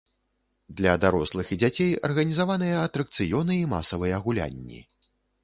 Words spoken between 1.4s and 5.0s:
і дзяцей арганізаваныя атракцыёны і масавыя гулянні.